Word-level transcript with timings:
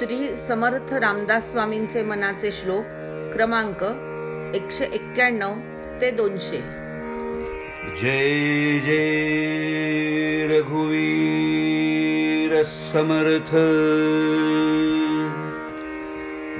श्री 0.00 0.36
समर्थ 0.36 0.92
रामदास 0.92 1.52
स्वामींचे 1.52 2.02
मनाचे 2.02 2.50
श्लोक 2.50 2.84
क्रमांक 3.36 3.84
एकशे 4.56 4.84
एक्क्याण्णव 4.84 5.52
ते 6.00 6.10
दोनशे. 6.10 6.62
जय 8.00 8.78
जय 8.78 10.46
रघुवीर 10.46 12.62
समर्थ. 12.62 13.56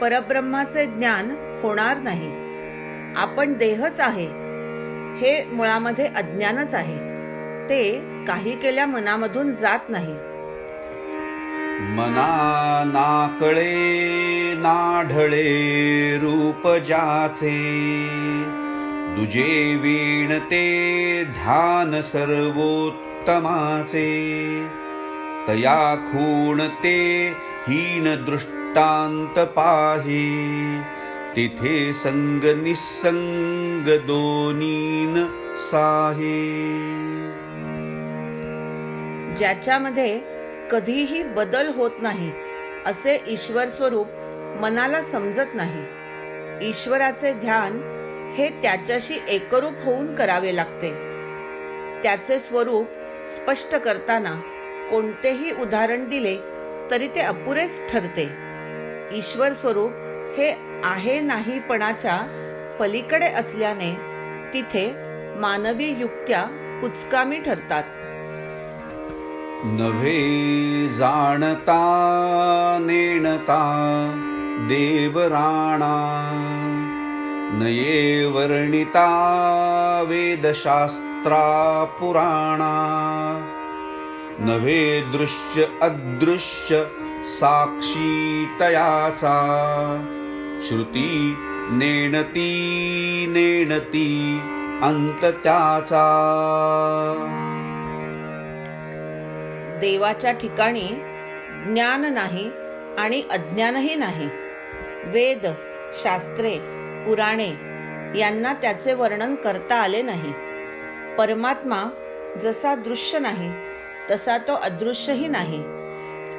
परब्रह्माचे 0.00 0.86
ज्ञान 0.86 1.34
होणार 1.62 1.96
नाही. 1.96 2.30
आपण 3.16 3.52
देहच 3.52 4.00
आहे. 4.00 4.46
हे 5.18 5.48
मुळामध्ये 5.52 6.06
अज्ञानच 6.06 6.74
आहे. 6.74 7.16
ते 7.68 8.02
काही 8.26 8.56
केल्या 8.56 8.86
मनामधून 8.86 9.54
जात 9.54 9.78
नाही. 9.88 10.14
मना 11.96 12.82
नाकळे 12.86 14.54
नाढळे 14.54 16.18
रूप 16.18 16.86
ज्याचे 16.86 17.58
दुजे 19.16 19.78
वीण 19.82 20.38
ते 20.38 21.24
ध्यान 21.24 22.00
सर्वोत्तमाचे 22.00 24.08
तया 25.48 26.04
खूण 26.08 26.60
ते 26.60 27.32
हीन 27.68 28.24
दृष्टांत 28.24 29.38
पाहे 29.38 30.26
तिथे 31.36 31.92
संग 31.92 32.44
निसंग 32.62 33.88
दोनीन 34.06 35.14
साहे. 35.56 36.36
ज्याच्यामध्ये 39.38 40.18
कधीही 40.70 41.22
बदल 41.22 41.70
होत 41.76 41.90
नाही 41.98 42.30
असे 42.86 43.22
ईश्वर 43.28 43.68
स्वरूप 43.68 44.06
मनाला 44.60 45.02
समजत 45.02 45.54
नाही. 45.54 45.84
ईश्वराचे 46.68 47.32
ध्यान 47.32 47.80
हे 48.38 48.48
त्याच्याशी 48.62 49.14
एकरूप 49.28 49.74
होऊन 49.84 50.14
करावे 50.14 50.56
लागते. 50.56 50.90
त्याचे 52.02 52.38
स्वरूप 52.38 52.86
स्पष्ट 53.28 53.76
करताना 53.76 54.34
कोणतेही 54.90 55.50
उदाहरण 55.50 56.08
दिले 56.08 56.36
तरी 56.90 57.08
ते 57.08 57.20
अपुरेच 57.20 57.90
ठरते. 57.90 58.28
ईश्वर 59.12 59.52
स्वरूप 59.52 59.90
हे 60.38 60.52
आहे 60.84 61.20
नाहीपणाच्या 61.20 62.16
पलीकडे 62.80 63.26
असल्याने 63.26 63.92
तिथे 64.52 64.86
मानवी 65.40 65.88
युक्त्या 66.00 66.42
कुचकामी 66.80 67.38
ठरतात. 67.40 67.82
नव्हे 69.64 70.88
जाणता 70.88 71.78
नेणता 72.80 73.62
देवराणा 74.68 75.94
नये 77.58 78.24
वर्णिता 78.24 79.08
वेदशास्त्रा 80.08 81.44
पुराणा 82.00 82.72
नव्हे 84.38 85.00
दृश्य 85.12 85.64
अदृश्य 85.82 86.84
साक्षी 87.28 88.46
तयाचा 88.60 89.36
श्रुती 90.62 91.34
नेणती 91.70 93.26
नेणती 93.28 94.38
अंत 94.82 95.24
त्याचा. 95.44 96.02
देवाच्या 99.80 100.32
ठिकाणी 100.32 100.88
ज्ञान 101.66 102.14
नाही 102.14 102.50
आणि 102.98 103.22
अज्ञानही 103.30 103.94
नाही. 103.94 104.28
वेद 105.04 105.46
शास्त्रे 106.02 106.58
पुराणे 107.06 107.50
यांना 108.18 108.52
त्याचे 108.52 108.94
वर्णन 108.94 109.34
करता 109.34 109.74
आले 109.74 110.02
नाही. 110.02 110.32
परमात्मा 111.16 111.84
जसा 112.42 112.74
दृश्य 112.74 113.18
नाही 113.18 113.52
तसा 114.10 114.38
तो 114.38 114.54
अदृश्यही 114.54 115.28
नाही. 115.28 115.58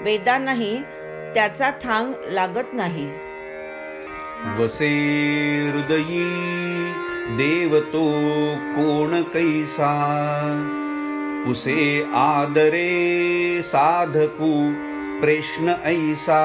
वेदांनाही 0.01 0.77
त्याचा 1.33 1.71
थांग 1.71 2.13
लागत 2.25 2.73
नाही. 2.73 3.27
वसे 4.45 4.89
हृदयी 5.67 6.25
देवतो 7.37 8.11
कोण 8.57 9.21
कैसा? 9.21 10.13
पुसे 11.45 12.07
आदरे 12.13 13.61
साधकू 13.65 14.75
प्रश्न 15.21 15.69
ऐसा। 15.83 16.41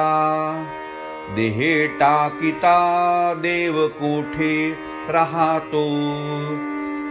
देहे 1.35 1.87
टाकिता 1.87 3.33
देव 3.33 3.87
कोठे 3.87 4.75
राहतो? 5.09 5.89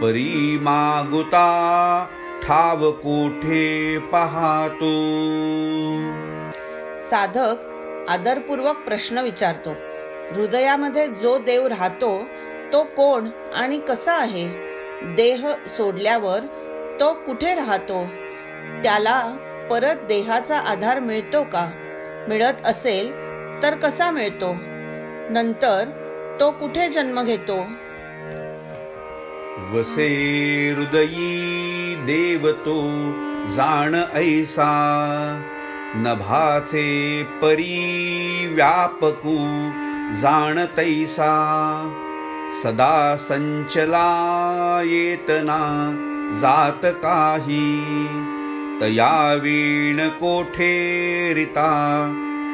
परी 0.01 0.59
मागुता 0.59 1.49
ठाव 2.43 2.91
कोठे 2.91 3.99
पाहतो? 3.99 4.93
साधक 7.09 7.69
आदरपूर्वक 8.09 8.75
प्रश्न 8.75 9.19
विचारतो. 9.21 9.92
हृदयामध्ये 10.35 11.07
जो 11.07 11.37
देव 11.37 11.67
राहतो 11.67 12.23
तो 12.73 12.83
कोण 12.83 13.27
आणि 13.55 13.79
कसा 13.79 14.13
आहे? 14.13 14.47
देह 15.15 15.47
सोडल्यावर 15.67 16.39
तो 16.99 17.13
कुठे 17.13 17.55
राहतो? 17.55 18.03
त्याला 18.83 19.19
परत 19.69 19.95
देहाचा 19.95 20.57
आधार 20.57 20.99
मिळतो 20.99 21.43
का? 21.43 21.69
मिळत 22.29 22.65
असेल 22.65 23.11
तर 23.63 23.75
कसा 23.75 24.11
मिळतो? 24.11 24.53
नंतर 25.29 25.89
तो 26.39 26.51
कुठे 26.51 26.89
जन्म 26.89 27.23
घेतो? 27.23 27.59
वसे 29.73 30.07
हृदयी 30.77 31.95
देवतो 31.95 32.81
जाण 33.47 33.95
ऐसा 34.13 34.71
नभाचे 35.95 37.23
परी 37.41 38.47
व्यापकू 38.51 39.37
जाणतैसा 40.11 41.33
सदा 42.63 43.15
संचला 43.19 44.81
येतना 44.85 45.61
जात 46.41 46.85
काही 47.03 48.07
तया 48.81 49.33
वीण 49.33 50.07
कोठे 50.09 51.33
रिता 51.33 51.69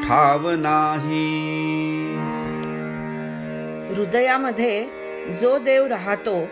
ठाव 0.04 0.50
नाही. 0.50 1.28
हृदयामध्ये 3.94 4.82
जो 5.41 5.58
देव 5.58 5.85
राहतो 5.85 6.46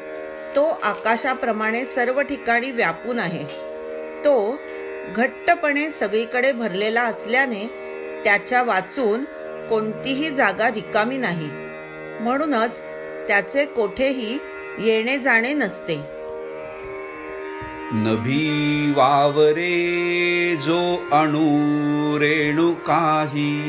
तो 0.55 0.65
आकाशाप्रमाणे 0.83 1.85
सर्व 1.85 2.21
ठिकाणी 2.21 2.71
व्यापून 2.71 3.19
आहे. 3.19 3.43
तो 4.25 4.57
घट्टपणे 5.15 5.89
सगळीकडे 5.89 6.51
भरलेला 6.51 7.01
असल्याने 7.01 7.65
त्याच्या 8.23 8.63
वाचून 8.63 9.23
कोणतीही 9.69 10.29
जागा 10.29 10.67
रिकामी 10.67 11.17
नाही. 11.17 11.49
म्हणूनच 12.23 12.79
त्याचे 13.27 13.65
कोठेही 13.65 14.37
येणे 14.79 15.17
जाणे 15.17 15.53
नसते. 15.53 15.95
नभी 17.91 18.93
वावरे 18.97 20.55
जो 20.55 20.95
अणु 21.11 22.19
रेणू 22.19 22.73
काही 22.73 23.61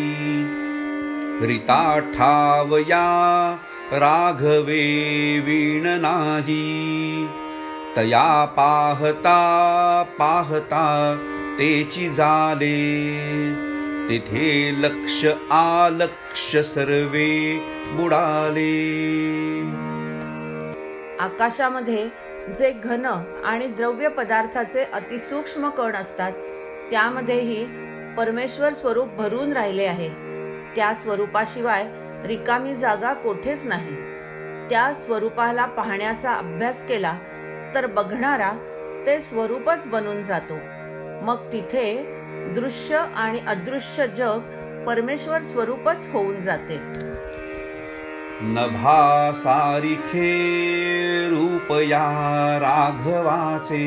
रिता 1.43 1.99
ठावया 1.99 3.57
राघवे 3.93 5.39
वीण 5.39 5.87
नाही. 5.87 7.29
तया 7.97 8.45
पाहता 8.45 10.05
पाहता 10.19 11.17
तेची 11.59 12.09
झाले 12.09 13.68
तिथे 14.09 14.71
लक्ष 14.75 15.25
आलक्ष 15.51 16.57
सर्वे 16.57 17.59
बुडाले. 17.93 18.69
आकाशामध्ये 21.21 22.09
जे 22.59 22.73
घन 22.73 23.05
आणि 23.45 23.67
द्रव्य 23.67 24.09
पदार्थाचे 24.09 24.85
अतिसूक्ष्म 24.93 25.69
कण 25.69 25.95
असतात 25.95 26.33
त्यामध्येही 26.91 27.65
परमेश्वर 28.17 28.73
स्वरूप 28.73 29.09
भरून 29.09 29.53
राहिले 29.53 29.85
आहे. 29.85 30.09
त्या 30.77 30.95
स्वरूपाशिवाय 30.95 31.87
रिकामी 32.27 32.75
जागा 32.75 33.13
कोठेच 33.13 33.67
नाही. 33.67 33.95
त्या 34.71 34.95
स्वरूपाला 34.95 35.67
पाहण्याचा 35.67 36.33
अभ्यास 36.33 36.85
केला 36.85 37.19
तर 37.75 37.87
बघणारा 37.87 38.53
ते 39.07 39.21
स्वरूपच 39.21 39.87
बनून 39.87 40.23
जातो. 40.25 40.55
मग 41.25 41.53
तिथे 41.53 42.18
दृश्य 42.55 43.05
आणि 43.17 43.39
अदृश्य 43.49 44.07
जग 44.17 44.41
परमेश्वर 44.87 45.43
स्वरूपच 45.43 46.09
होऊन 46.13 46.43
जाते. 46.43 46.79
नभा 48.43 49.33
सारिखे 49.35 50.29
रूपया 51.29 52.05
राघवाचे 52.59 53.85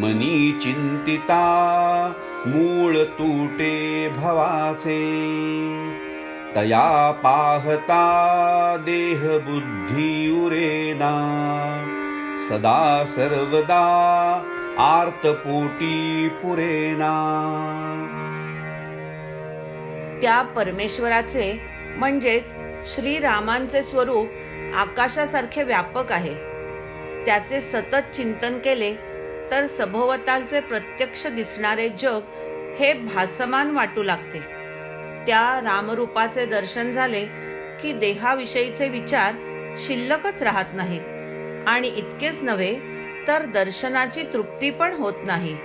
मनी 0.00 0.58
चिंतिता 0.62 1.44
मूळ 2.46 2.96
तुटे 3.18 3.76
भवाचे 4.08 5.00
तया 6.56 7.10
पाहता 7.24 8.04
देह 8.86 9.22
बुद्धी 9.48 10.10
उरेना 10.44 11.12
सदा 12.48 13.04
सर्वदा 13.08 13.84
आर्तपोटी 14.78 16.28
पुरेना। 16.28 17.10
त्या 20.22 20.42
परमेश्वराचे 20.42 21.60
म्हणजेच 21.96 22.54
श्रीरामांचे 22.86 23.82
स्वरूप 23.82 24.26
आकाशासारखे 24.74 25.62
व्यापक 25.62 26.12
आहे. 26.12 26.34
त्याचे 27.24 27.60
सतत 27.60 28.14
चिंतन 28.14 28.58
केले 28.58 28.94
तर 29.50 29.66
सभोवतालचे 29.66 30.60
प्रत्यक्ष 30.60 31.26
दिसणारे 31.26 31.88
जग 31.88 32.20
हे 32.78 32.92
भासमान 32.92 33.70
वाटू 33.70 34.02
लागते. 34.02 34.38
त्या 35.26 35.60
रामरूपाचे 35.64 36.46
दर्शन 36.46 36.92
झाले 36.92 37.24
की 37.82 37.92
देहाविषयीचे 37.92 38.88
विचार 38.88 39.34
शिल्लकच 39.76 40.42
राहत 40.42 40.74
नाहीत. 40.74 41.02
आणि 41.68 41.88
इतकेच 41.88 42.42
नव्हे 42.42 43.00
तर 43.30 43.46
दर्शनाची 43.46 44.22
तृप्ती 44.22 44.70
पण 44.70 44.92
होत 44.92 45.12
नाही. 45.24 45.56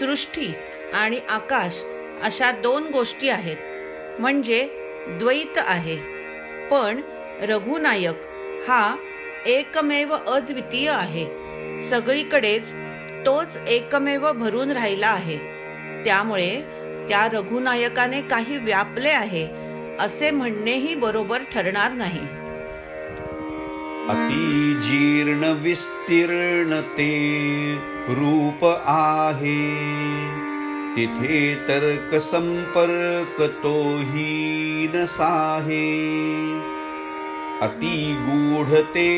सृष्टी 0.00 0.52
आणि 0.94 1.20
आकाश 1.28 1.84
अशा 2.22 2.52
दोन 2.52 2.84
गोष्टी 2.92 3.28
आहेत. 3.28 3.56
म्हणजे 4.20 4.68
द्वैत 5.08 5.54
आहे. 5.56 5.96
पण 6.70 7.00
रघुनायक 7.42 8.16
हा 8.68 8.96
एकमेव 9.46 10.12
अद्वितीय 10.12 10.90
आहे. 10.90 11.26
सगळीकडेच 11.80 12.74
तोच 13.26 13.58
एकमेव 13.68 14.32
भरून 14.32 14.70
राहिला 14.70 15.08
आहे. 15.08 15.59
त्यामुळे 16.04 16.50
त्या 17.08 17.28
रघुनायकाने 17.32 18.20
काही 18.22 18.56
व्यापले 18.56 19.08
आहे 19.08 19.46
असे 19.98 20.30
म्हणणेही 20.30 20.94
बरोबर 20.94 21.42
ठरणार 21.52 21.92
नाही. 21.92 22.20
अति 24.08 24.74
जीर्ण 24.82 25.52
विस्तीर्ण 25.62 26.80
ते 26.80 27.10
रूप 28.08 28.64
आहे. 28.84 29.60
तिथे 30.96 31.54
तर्क 31.68 32.14
संपर्क 32.14 33.42
तोही 33.42 34.86
अति 37.60 38.16
गूढ 38.20 38.66
ते 38.94 39.10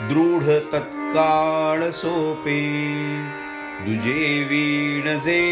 दृढ 0.00 0.42
तत्काळ 0.72 1.90
सोपे. 1.90 2.60
दुजे 3.86 4.44
वीण 4.50 5.18
जे 5.18 5.42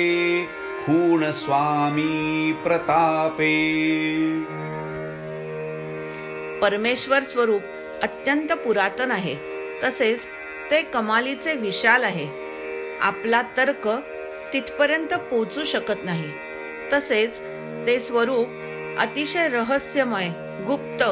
स्वामी 1.33 2.53
प्रतापे। 2.65 3.55
परमेश्वर 6.63 7.23
स्वरूप 7.23 7.63
अत्यंत 8.03 8.53
पुरातन 8.53 9.11
आहे 9.11 9.35
तसेच 9.83 10.21
ते 10.71 10.83
कमालीचे 10.83 11.55
विशाल 11.55 12.05
आहे. 12.05 12.27
आपला 13.01 13.43
तर्क 13.57 13.89
तिथपर्यंत 14.53 15.15
पोचू 15.15 15.65
शकत 15.65 16.05
नाही 16.05 16.31
तसेच 16.93 17.41
ते 17.87 17.99
स्वरूप 18.01 18.47
अतिशय 18.99 19.49
रहस्यमय 19.49 20.29
गुप्त 20.67 21.03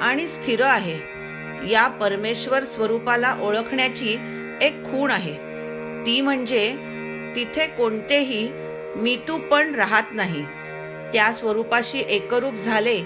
आणि 0.00 0.28
स्थिर 0.28 0.62
आहे. 0.62 0.98
या 1.70 1.86
परमेश्वर 1.88 2.64
स्वरूपाला 2.64 3.36
ओळखण्याची 3.42 4.12
एक 4.62 4.84
खूण 4.84 5.10
आहे. 5.10 5.34
ती 6.06 6.20
म्हणजे 6.20 6.68
तिथे 7.34 7.66
कोणतेही 7.66 8.67
मीतू 8.98 9.38
पण 9.38 9.74
राहत 9.74 10.02
नाही. 10.12 10.44
त्या 11.12 11.32
स्वरूपाशी 11.32 11.98
एकरूप 12.08 12.54
झाले 12.54 12.96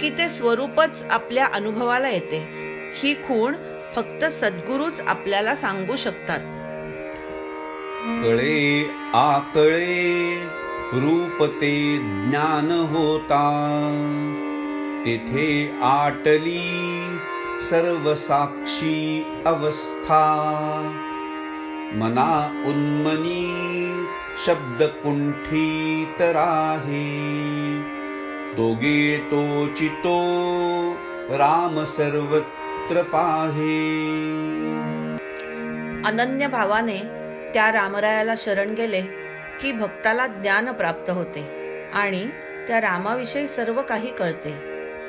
की 0.00 0.10
ते 0.10 0.28
स्वरूपच 0.28 1.04
आपल्या 1.10 1.48
अनुभवाला 1.54 2.08
येते. 2.08 2.64
ही 3.02 3.14
खूण 3.14 3.54
फक्त 3.96 4.24
सद्गुरूच 4.24 5.00
आपल्याला 5.00 5.54
सांगू 5.54 5.96
शकतात. 5.96 6.38
कळे 8.24 8.90
आकळे 9.14 10.38
रूप 10.92 11.44
ते 11.44 11.96
ज्ञान 11.98 12.70
होता. 12.70 13.40
तिथे 15.04 15.78
आटली 15.82 16.60
सर्वसाक्षी 17.70 19.24
अवस्था. 19.44 20.30
मना 21.94 22.62
उन्मनी 22.66 24.03
शब्द 24.46 24.82
कुंठीत 24.82 26.22
राही 26.22 27.04
दोगे 28.56 29.16
तो 29.18 29.66
चितो 29.66 30.16
राम 31.36 31.84
सर्वत्र 31.84 33.02
पाहे। 33.02 33.76
अनन्य 36.08 36.46
भावाने 36.46 36.98
त्या 37.54 37.70
रामरायाला 37.72 38.34
शरण 38.38 38.74
गेले 38.74 39.00
की 39.60 39.72
भक्ताला 39.72 40.26
ज्ञान 40.26 40.72
प्राप्त 40.72 41.10
होते 41.10 41.44
आणि 41.92 42.24
त्या 42.68 42.80
रामाविषयी 42.80 43.46
सर्व 43.46 43.82
काही 43.82 44.10
कळते. 44.16 44.52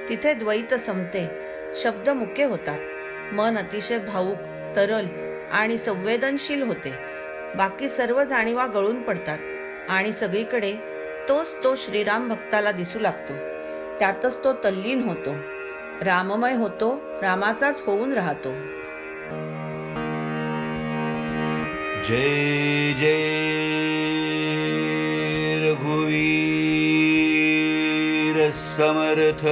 तिथे 0.10 0.34
द्वैत 0.34 0.74
संपते 0.74 1.28
शब्द 1.84 2.10
मुके 2.10 2.44
होतात. 2.44 2.80
मन 3.34 3.58
अतिशय 3.58 3.98
भाऊक 3.98 4.38
तरल 4.76 5.06
आणि 5.52 5.78
संवेदनशील 5.78 6.62
होते. 6.62 7.15
बाकी 7.58 7.90
सर्व 7.90 8.24
जाणीवा 8.24 8.66
गळून 8.66 9.02
पडतात. 9.02 9.38
आणि 9.90 10.14
सगळीकडे 10.14 10.74
तोच 11.30 11.64
तो 11.64 11.76
श्रीराम 11.76 12.30
भक्ताला 12.30 12.72
दिसू 12.72 13.00
लागतो. 13.00 13.34
त्यातच 14.00 14.44
तो 14.44 14.54
तल्लीन 14.54 15.04
होतो. 15.04 15.36
राममय 16.02 16.54
होतो 16.54 17.02
रामाचाच 17.22 17.82
होऊन 17.86 18.14
राहतो. 18.14 18.52
जय 22.10 22.94
जय 22.94 23.46
रघुवीर 25.70 28.52
समर्थ. 28.52 29.46